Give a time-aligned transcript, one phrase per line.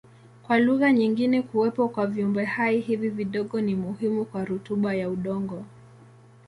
[0.43, 5.63] Kwa lugha nyingine kuwepo kwa viumbehai hivi vidogo ni muhimu kwa rutuba ya udongo.